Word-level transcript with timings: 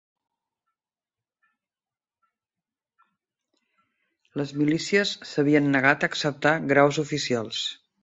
Les 4.43 4.57
milícies 4.63 5.15
s'havien 5.33 5.73
negat 5.77 6.09
a 6.09 6.15
acceptar 6.15 6.59
graus 6.75 7.05
oficials 7.09 7.67